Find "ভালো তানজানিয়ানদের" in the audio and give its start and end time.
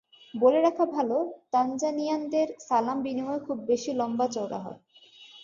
0.87-2.47